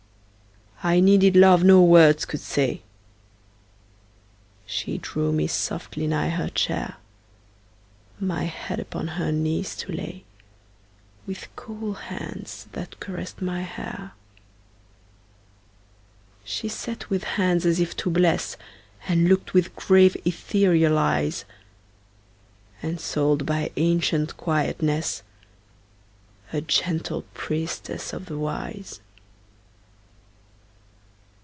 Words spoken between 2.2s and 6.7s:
could say; She drew me softly nigh her